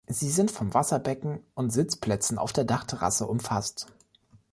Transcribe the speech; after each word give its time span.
Sie 0.07 0.31
sind 0.31 0.49
von 0.49 0.73
Wasserbecken 0.73 1.43
und 1.53 1.69
Sitzplätzen 1.69 2.39
auf 2.39 2.51
der 2.53 2.63
Dachterrasse 2.63 3.27
umfasst. 3.27 3.85